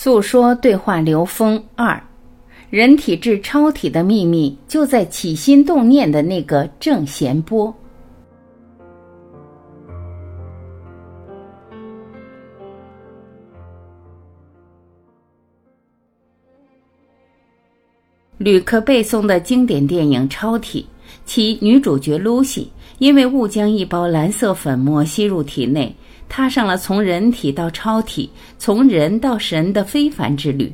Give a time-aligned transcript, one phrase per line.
[0.00, 2.00] 诉说对话刘峰二，
[2.70, 7.74] 人体至超体的秘密就在起心动念的那个正弦波。
[18.36, 20.86] 吕克·贝松的经典电影《超体》，
[21.24, 25.92] 其女主角露西因为误将一包蓝色粉末吸入体内。
[26.28, 30.72] 踏上了从人体到超体、从人到神的非凡之旅。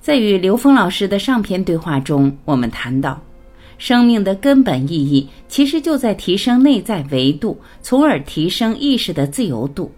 [0.00, 3.20] 在与刘峰老师的上篇对话中，我们谈到，
[3.78, 9.90] 生命的根本意义其实就在提升内在维度，从而提升意识的自由度。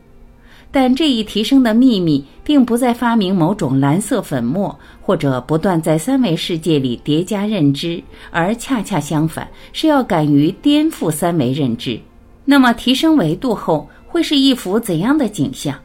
[0.70, 11.98] 但这一提升的秘密，并不在发明某种蓝色粉末，或者不断在三维世界里叠加认知，而恰恰相反，是要敢于颠覆三维认知。
[12.44, 15.78] 那么，提升维度后，会是一幅怎样的景象？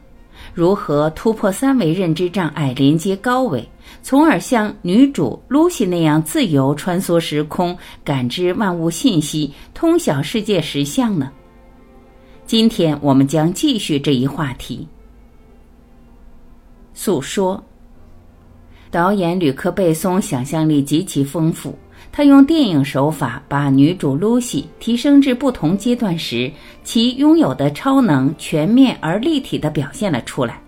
[0.54, 3.68] 如何突破三维认知障碍，连接高维，
[4.02, 11.30] 从而像女主露西那样自由穿梭时空，感知万物信息，通晓世界实相呢？
[12.46, 14.88] 今天我们将继续这一话题。
[16.94, 17.62] 诉说。
[18.90, 21.78] 导演吕克·贝松想象力极其丰富。
[22.14, 26.52] 他用电影手法把女主露西提升至不同阶段时
[26.84, 30.60] 其拥有的超能全面而立体的表现了出来。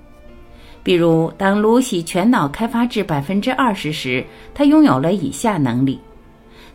[0.82, 6.00] 比如，当露西全脑开发至百分之二十时，她拥有了以下能力：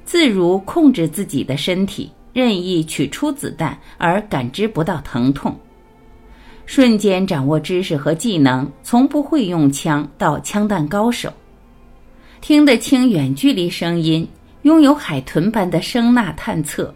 [0.06, 5.52] 自如控制自己的身体，任意取出子弹而感知不到疼痛；
[6.68, 11.30] 瞬间掌握知识和技能，从不会用枪到枪弹高手；
[12.40, 14.28] 听得清远距离声音。
[14.64, 16.94] 拥有海豚般的声呐探测，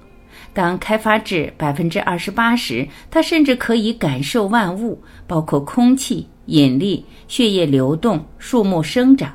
[0.53, 9.31] 当开发至百分之二十八时，它甚至可以感受万物，包括空气、引力、血液流动、树木生长，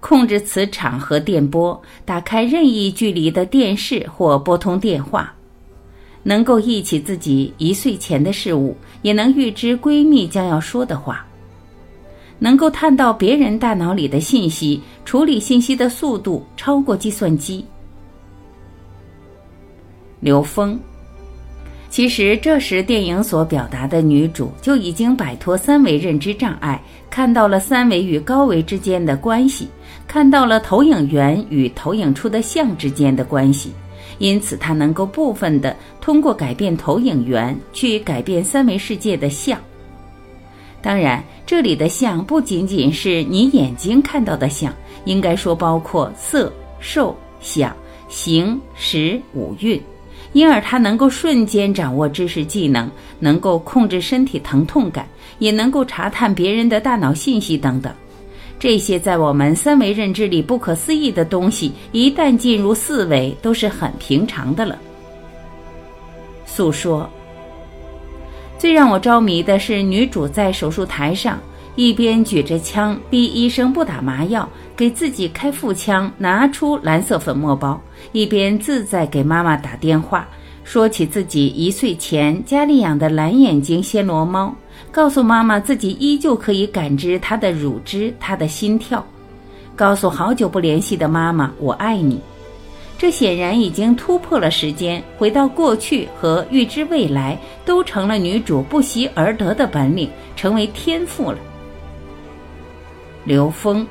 [0.00, 5.32] 控制磁场和电波，打开任意距离的电视或拨通电话，
[6.24, 11.24] 能够忆起自己一岁前的事物，也能预知闺蜜将要说的话。
[12.38, 17.64] 能够探到别人大脑里的信息，处理信息的速度超过计算机。
[20.20, 20.78] 刘峰，
[21.90, 29.68] 其实这时电影所表达的女主就已经摆脱三维认知障碍，看到了三维与高维之间的关系，
[30.08, 33.72] 看到了投影源与投影出的像之间的关系，
[34.18, 39.58] 因此她能够部分的通过改变投影源去改变三维世界的像。
[40.84, 41.24] 当然。
[41.46, 44.74] 这里的相不仅仅是你眼睛看到的相，
[45.04, 46.50] 应该说包括色、
[46.80, 47.76] 受、想、
[48.08, 49.78] 行、识五蕴，
[50.32, 55.06] 因而它能够瞬间掌握知识技能，能够控制身体疼痛感，
[55.38, 57.92] 也能够查探别人的大脑信息等等。
[58.58, 64.78] 这些在我们三维认知里不可思议的东西，一旦进入四维，都是很平常的了。
[66.46, 67.06] 诉说。
[68.64, 71.38] 最让我着迷的是，女主在手术台上
[71.76, 77.78] 一边举着枪逼医生不打麻药，给自己开腹腔，拿出蓝色粉末包，
[78.12, 80.26] 一边自在给妈妈打电话，
[80.64, 84.56] 说起自己一岁前家里养的蓝眼睛暹罗猫，
[84.90, 89.04] 告诉妈妈自己依旧可以感知它的乳汁、它的心跳，
[89.76, 92.18] 告诉好久不联系的妈妈我爱你。
[92.96, 101.38] 这显然已经突破了时间，回到过去和预知未来都成了女主不习而得的本领，成为天赋了。
[103.24, 103.86] 刘峰，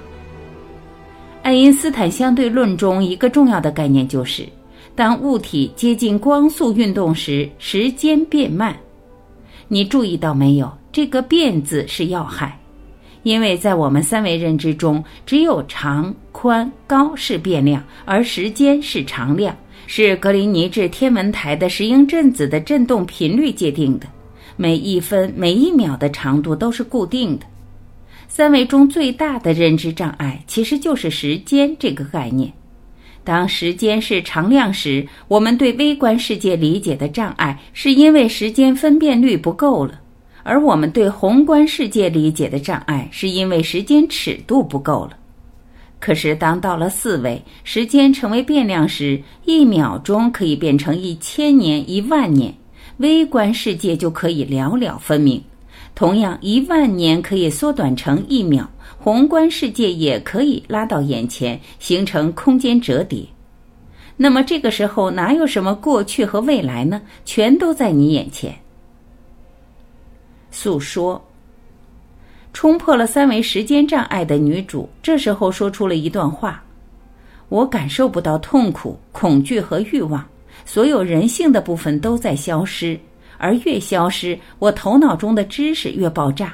[1.41, 4.47] 爱因斯坦相对论中一个重要的概念就是，
[4.95, 8.75] 当物体接近光速运动时，时间变慢。
[9.67, 10.71] 你注意到没有？
[10.91, 12.57] 这个“变”字是要害。
[13.23, 19.55] 因为在我们三维认知中，只有长、宽、高是变量，而时间是常量，
[19.87, 24.05] 是格林尼治天文台的石英振子的振动频率界定的。
[24.55, 27.45] 每一分、每一秒的长度都是固定的。
[28.27, 32.51] 三维中最大的认知障碍其实就是时间这个概念。
[33.23, 40.01] 当时间是常量时，我们对微观世界理解的障碍，是因为时间分辨率不够了。
[40.43, 45.17] 而我们对宏观世界理解的障碍，是因为时间尺度不够了。
[45.99, 52.53] 可是，当到了四维，时间成为变量时，一秒钟可以变成一千年、一万年，
[52.97, 55.41] 微观世界就可以寥寥分明。
[55.95, 58.69] 同样，一万年可以缩短成一秒，
[58.99, 63.25] 宏观世界也可以拉到眼前，形成空间折叠。
[64.17, 67.01] 那么，这个时候哪有什么过去和未来呢？
[67.23, 68.53] 全都在你眼前。
[70.53, 71.19] 诉说，
[72.53, 76.63] 冲破了三维时间障碍的女主，这时候说出了一段话
[77.49, 80.23] ：“我感受不到痛苦、恐惧和欲望，
[80.63, 82.97] 所有人性的部分都在消失，
[83.39, 86.53] 而越消失，我头脑中的知识越爆炸。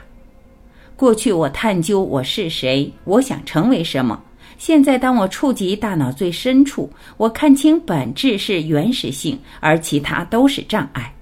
[0.96, 4.18] 过去我探究我是谁，我想成为什么。
[4.58, 11.14] 现在当我触及大脑最深处，我看清本质是原始性，而其他都是障碍。”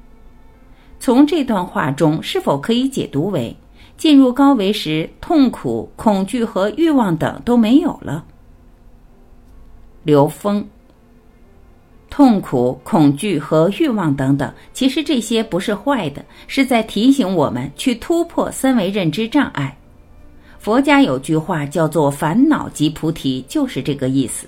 [1.00, 3.56] 从这段话中，是否可以解读为？
[3.98, 8.24] 进入高维时，痛苦、恐惧和欲望等都没有了。
[10.04, 10.64] 刘峰，
[12.10, 19.76] 痛苦、恐惧和欲望等等，其实这些不是坏的，是在提醒我们去突破三维认知障碍。
[20.60, 24.48] 佛家有句话叫做“烦恼即菩提”，就是这个意思。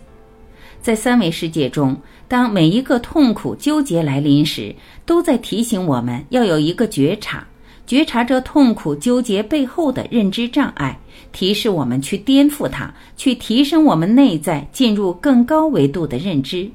[0.81, 1.95] 在三维世界中，
[2.27, 4.73] 当每一个痛苦、纠结来临时，
[5.05, 7.45] 都在提醒我们要有一个觉察。
[7.85, 10.99] 觉察着痛苦纠结背后的认知障碍，
[11.31, 16.69] 提示我们去颠覆它，去提升我们内在，进入更高维度的认知。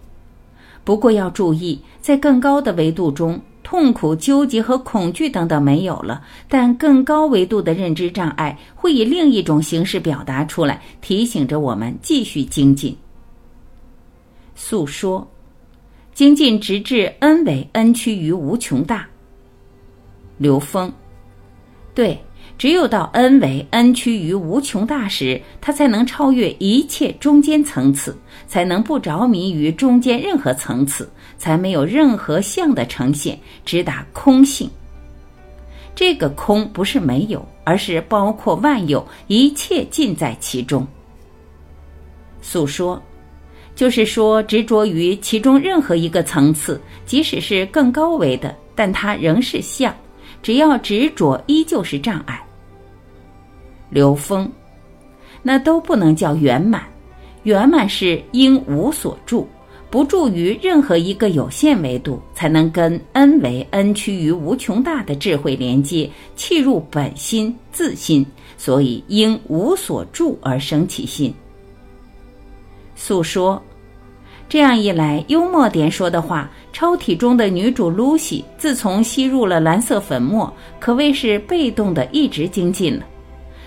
[0.82, 12.94] 不过要注意，在更高的维度中，痛苦、纠结和恐惧等等没有了，但更高维度的认知障碍会以另一种形式表达出来，提醒着我们继续精进。
[14.66, 15.30] 诉说，
[16.14, 19.06] 精进直至 n 为 n 趋于无穷大。
[20.38, 20.90] 刘峰。
[21.94, 22.18] 对，
[22.56, 28.16] 只有到 n 为 n 趋于无穷大时，他才能超越一切中间层次，
[28.46, 34.70] 才能不着迷于中间任何层次，才没有任何相的呈现，直达空性。
[35.94, 40.86] 这个空不是没有，而是包括万有，一切尽在其中。
[42.40, 43.00] 诉说，
[43.74, 49.94] 就是说执着于其中任何一个层次，即使是更高维的，但它仍是相。
[50.42, 52.40] 只要执着，依旧是障碍。
[53.90, 54.48] 刘峰，
[55.42, 56.82] 那都不能叫圆满。
[57.44, 59.46] 圆满是应无所住，
[59.90, 68.24] 不住于任何一个有限维度，才能跟 n 为 n 趋于无穷大的智慧连接，契入本心自心。
[68.56, 71.34] 所以应无所住而生其心。
[73.04, 73.62] 诉说。
[74.48, 83.04] 这样一来，幽默点说的话，抽屉中的女主露西，自从吸入了蓝色粉末，可谓是被动的一直精进了。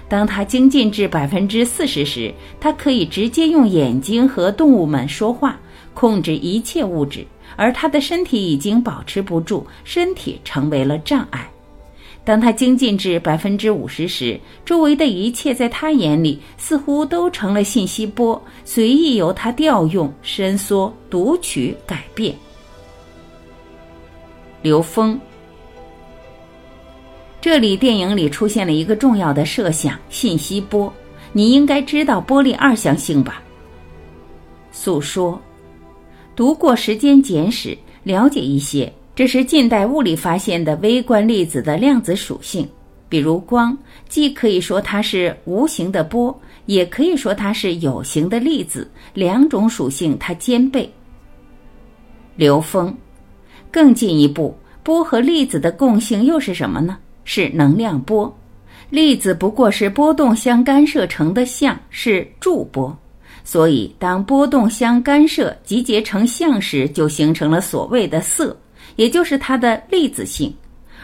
[0.09, 5.59] 当她精进至百分之四十时，她可以直接用眼睛和动物们说话，
[5.93, 7.23] 控制一切物质，
[7.55, 11.47] 而她的身体已经保持不住，身体成为了障碍。
[12.27, 22.35] 当他精进至百分之五十时，周围的一切在他眼里似乎都成了信息波，随意由他调用、伸缩、读取、改变。
[24.61, 25.17] 刘峰，
[27.39, 30.93] 这里电影里出现了一个重要的设想：信息波。
[31.31, 33.41] 你应该知道波粒二象性吧？
[34.73, 35.41] 诉说，
[36.35, 37.69] 读过《时间简史》，
[38.03, 38.91] 了解一些。
[39.17, 42.69] 这是近代物理发现的微观粒子的量子属性，
[43.09, 43.75] 比如光，
[44.07, 50.87] 既可以说它是无形的波，也可以说它是有形的粒子，两种属性它兼备。
[52.35, 52.95] 刘峰，
[53.71, 56.95] 更进一步，波和粒子的共性又是什么呢？
[57.23, 58.31] 是能量波，
[58.91, 62.95] 粒子不过是波动相干涉成的像，是驻波，
[63.43, 68.55] 所以当波动相干涉集结成像时，就形成了所谓的色。
[68.97, 70.53] 也就是它的粒子性，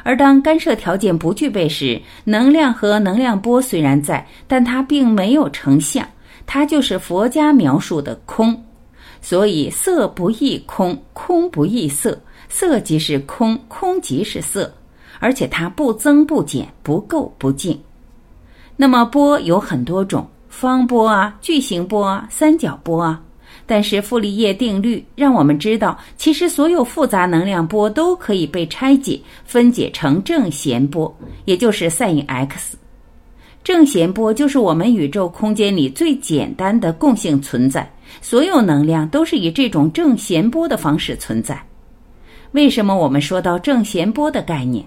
[0.04, 6.06] 而当干涉条件不具备时，能量和能量波虽然在，但它并没有成像，
[6.46, 8.62] 它就是佛家描述的空。
[9.22, 14.70] 所以色不异空，空不异色，色即是空，空即是色，
[15.20, 17.80] 而且它不增不减，不垢不净。
[18.76, 23.22] 那么波有很多种，方波啊，矩形波啊，三角波啊。
[23.66, 31.16] 但是傅立叶定律让我们知道，其实所有复杂能量波都可以被拆解、分解成正弦波，
[31.46, 32.78] 也就是 sin x。
[33.64, 37.90] 正弦波就是我们宇宙空间里最简单的共性存在，
[38.22, 41.58] 所有能量都是以这种正弦波的方式存在。
[42.52, 44.86] 为什么我们说到正弦波的概念？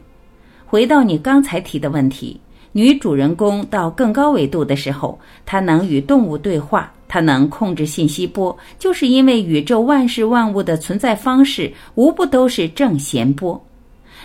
[0.66, 2.38] 回到你刚才提的问题，
[2.76, 6.92] 女主人公到更高维度的时候，她能与动物对话。
[7.08, 13.58] 她能控制信息波，就是因为宇宙万事万物的存在方式无不都是正弦波。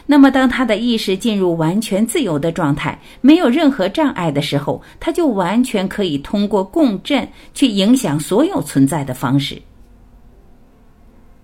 [0.06, 9.62] 那么，当他的意识进入完全自由的状态，没有任何障碍的时候，他就完全可以通过共振去影响所有存在的方式。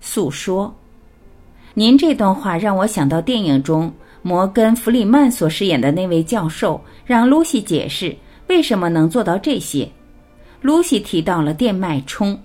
[0.02, 0.76] 诉说，
[1.72, 3.90] 您这段话让我想到电影中
[4.28, 8.14] 摩根·弗里曼所饰演的那位教授让露西解释
[8.48, 9.88] 为什么能做到这些。
[10.60, 12.38] 露西提到了电脉冲，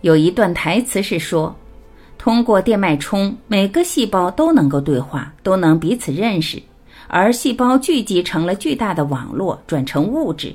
[0.00, 1.54] 有一段台词是说，
[2.16, 6.62] 通过电脉冲，每个细胞都能够对话，都能彼此认识，
[7.08, 10.54] 而细胞聚集成了巨大的网络，转成物质。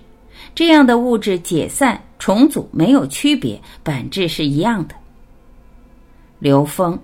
[0.55, 4.95] 这样的物质解散、重组没有区别，本质是一样的。
[6.39, 6.97] 刘峰，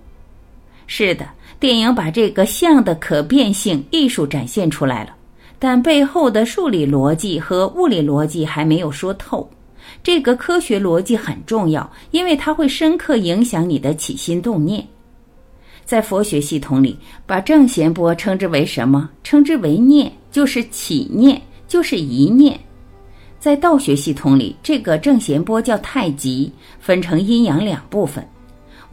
[0.87, 1.27] 是的，
[1.63, 5.15] 电影把这个像的可变性艺术展现出来了，
[5.57, 9.49] 但背后的数理逻辑和物理逻辑还没有说透。
[10.03, 14.85] 这个科学逻辑很重要，因为它会深刻影响你的起心动念。
[15.85, 19.09] 在佛学系统里，把正弦波称之为什么？
[19.23, 22.59] 称之为念，就是起念，就是一念。
[23.39, 26.51] 在道学系统里，这个正弦波叫太极，
[26.81, 28.21] 分成阴阳两部分。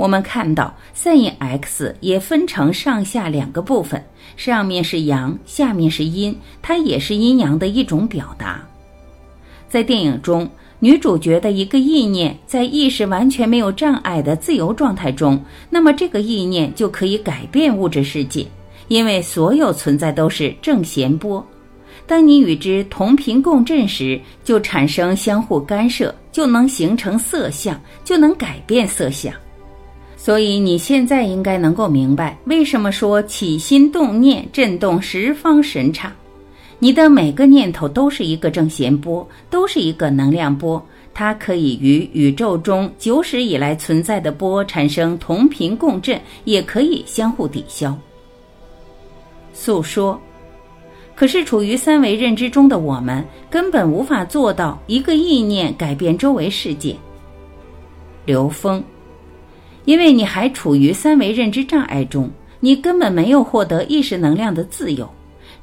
[0.01, 4.03] 我们看到 sin x 也分成上下两个部分，
[4.35, 8.67] 上面是阳，下面是阴，它也是阴阳的一种表达。
[9.69, 10.49] 在电影中。
[10.83, 15.39] 女主角的一个意念在意识完全没有障碍的自由状态中，
[15.69, 18.47] 那么这个意念就可以改变物质世界，
[18.89, 21.47] 因为所有存在都是正弦波。
[22.07, 29.31] 当你与之同频共振时，就产生相互干涉，就能形成色相，就能改变色相。
[30.23, 36.13] 所以你现在应该能够明白，为什么说起心动念震动十方神刹。
[36.79, 40.85] 你的每个念头都是一个正弦波，都是一个能量波，
[41.15, 47.97] 它可以与宇宙中久始以来存在的波产生同频共振，也可以相互抵消。
[49.55, 50.21] 诉说，
[51.15, 56.95] 可是处于三维认知中的我们根本无法做到一个意念改变周围世界。
[58.27, 58.85] 刘峰，
[59.85, 65.09] 因为你还处于三维认知障碍中，你根本没有获得意识能量的自由。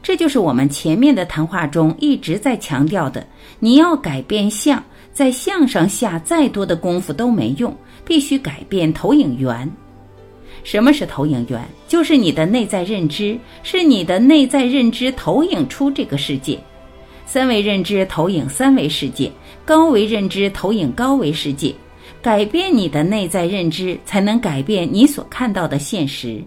[0.03, 3.25] 这就是我们前面的谈话中一直在强调的：
[3.59, 4.81] 你要改变相，
[5.11, 9.69] 在相上下再多的功夫都没用，必须改变投影源。
[10.63, 11.61] 什么是投影源？
[11.87, 16.59] 就是你的内在认知，是你的内在认知投影出这个世界。
[17.25, 19.31] 三维认知投影三维世界，
[19.65, 21.73] 高维认知投影高维世界。
[22.21, 26.43] 改变你的内在认知，才能改变你所看到的现实。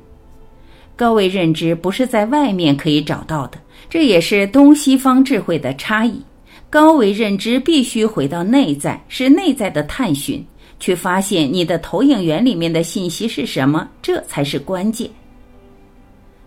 [0.96, 6.20] 高维认知不是在外面可以找到的，这也是东西方智慧的差异。
[6.68, 10.44] 高维认知必须回到内在，是内在的探寻，
[10.78, 15.10] 去发现你的投影源里面的信息是什么，这才是关键。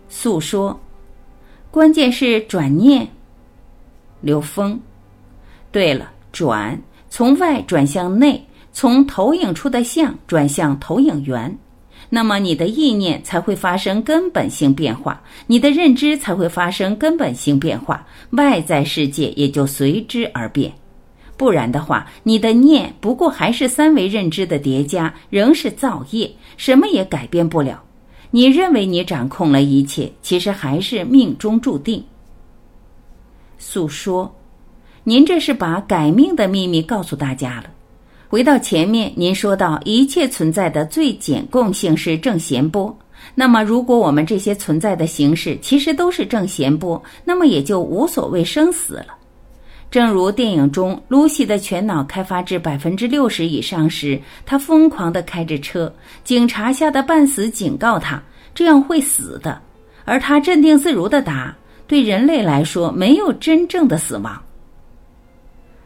[0.08, 0.80] 诉说，
[1.70, 3.06] 关键是转念。
[4.20, 4.80] 刘峰，
[5.70, 6.80] 对了，转
[7.10, 8.42] 从外转向内，
[8.74, 11.56] 从投影出的像转向投影源。
[12.10, 20.70] 那么你的意念才会发生根本性变化，你的认知才会发生根本性变化，外在世界也就随之而变。
[21.36, 27.82] 不然的话，你的念不过还是三维认知的叠加，仍是造业，什么也改变不了。
[28.30, 32.04] 你认为你掌控了一切，其实还是命中注定。
[33.56, 34.32] 诉说，
[35.04, 37.70] 您这是把改命的秘密告诉大家了。
[38.34, 42.92] 回到前面，您说到一切存在的最简共性是正弦波。
[43.32, 49.14] 那么，如果我们这些存在的形式其实都是正弦波，那么也就无所谓生死了。
[49.88, 58.20] 正如电影中露西的全脑开发至百分之六十以上时，她疯狂地开着车，警察吓得半死，警告她
[58.52, 59.62] 这样会死的，
[60.04, 64.42] 而她镇定自如地答：“对人类来说，没有真正的死亡。”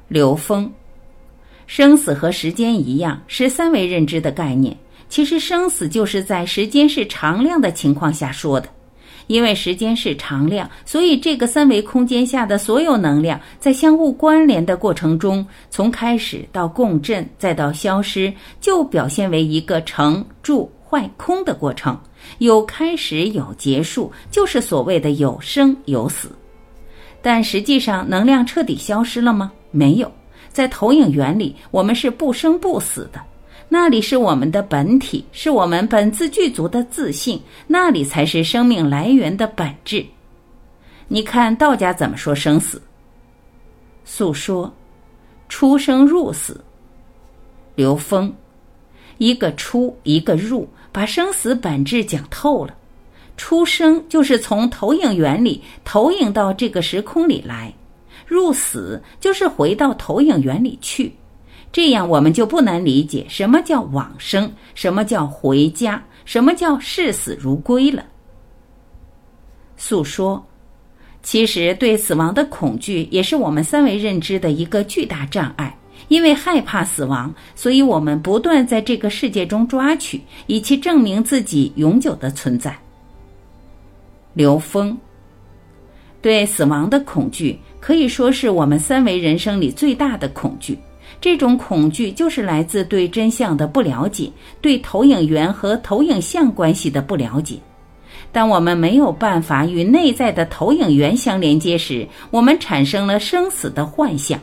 [0.09, 0.73] 刘峰。
[1.69, 4.75] 生死和时间一样，是三维认知的概念。
[5.11, 8.69] 其实，生死就是在时间是常量的情况下说的。
[9.27, 22.01] 因为时间是常量，所以这个三维空间下的所有能量，在相互关联的过程中，从开始到共振，再到消失，就表现为一个成住坏空的过程。
[22.39, 26.31] 有开始，有结束，就是所谓的有生有死。
[27.21, 29.53] 但实际上，能量彻底消失了吗？
[29.71, 30.11] 没有。
[30.59, 33.21] 在投影源里，我们是不生不死的，
[33.69, 40.05] 那里是我们的本体，是我们本自具足的自信，那里才是生命来源的本质。
[41.07, 42.83] 你看道家怎么说生死？
[44.05, 44.75] 诉说，
[45.49, 46.61] 出生入死。
[47.77, 48.35] 刘峰，
[49.19, 52.75] 一个出，一个入，把生死本质讲透了。
[53.37, 57.73] 出生就是从投影源里投影到这个时空里来。
[58.29, 61.13] 入死就是回到投影源里去，
[61.73, 68.05] 这样我们就不难理解什么叫往生，什么叫回家，什么叫视死如归了。
[69.77, 70.45] 诉说。
[71.21, 75.75] 其实，对死亡的恐惧也是我们三维认知的一个巨大障碍。
[76.07, 82.75] 因为害怕死亡，所以我们不断在这个世界中抓取，以其证明自己永久的存在。
[84.33, 84.97] 刘峰
[86.23, 90.79] 对死亡的恐惧可以说是我们三维人生里最大的恐惧。
[91.21, 94.31] 这种恐惧就是来自对真相的不了解，
[94.61, 97.57] 对投影源和投影像关系的不了解。
[98.31, 104.39] 当我们没有办法与内在的投影源相连接时，我们产生了生死的幻象。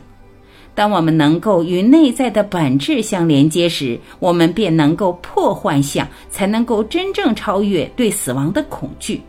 [0.74, 9.22] 当我们能够与内在的本质相连接时，我们便能够破幻象，才能够真正超越对死亡的恐惧，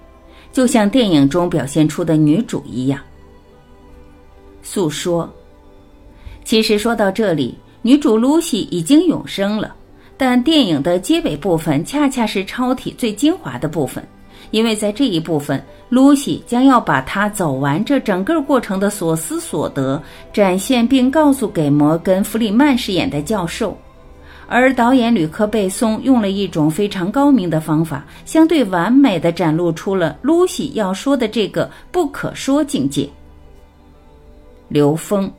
[0.53, 2.99] 就像电影中表现出的女主一样。
[4.68, 5.32] 诉说，
[6.44, 9.73] 其实说到这里，女主露西已经永生了，
[10.16, 14.04] 但电影的结尾部分恰恰是超体最精华的部分。
[14.50, 23.76] 因为在这一部分，露西将要把她走完这整个过程的所思所得展现，并告诉给摩根·弗里曼饰演的教授，
[24.49, 33.08] 而导演吕克·贝松用了一种非常高明的方法，相对完美的展露出了露西要说的这个不可说境界。
[34.68, 35.30] 刘峰，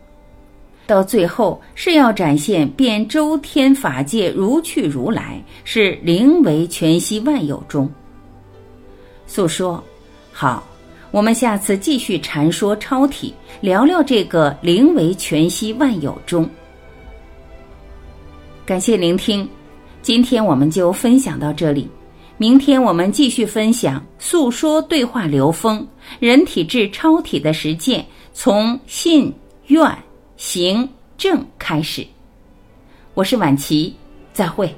[0.86, 7.89] 到最后是要展现遍周天法界如去如来，是灵为全息万有中。
[9.25, 9.84] 诉说，
[10.31, 10.65] 好，
[11.12, 16.50] 我们下次继续禅说超体，聊聊这个灵为全息万有中。
[18.65, 19.48] 感谢聆听，
[20.01, 21.89] 今天我们就分享到这里，
[22.38, 25.86] 明天我们继续分享诉说对话流风
[26.19, 28.05] 人体至超体的实践，
[28.39, 29.34] 从信
[29.65, 29.98] 愿
[30.38, 32.06] 行正开始。
[33.15, 33.96] 我是晚琪，
[34.32, 34.72] 再会。